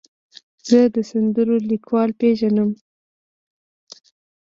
[0.67, 2.69] زه د سندرو لیکوال پیژنم.